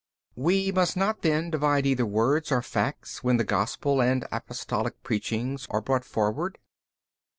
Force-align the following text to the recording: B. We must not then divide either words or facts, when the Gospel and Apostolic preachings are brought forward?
B. 0.35 0.41
We 0.41 0.71
must 0.71 0.97
not 0.97 1.21
then 1.21 1.51
divide 1.51 1.85
either 1.85 2.07
words 2.07 2.51
or 2.51 2.63
facts, 2.63 3.23
when 3.23 3.37
the 3.37 3.43
Gospel 3.43 4.01
and 4.01 4.25
Apostolic 4.31 5.03
preachings 5.03 5.67
are 5.69 5.79
brought 5.81 6.05
forward? 6.05 6.57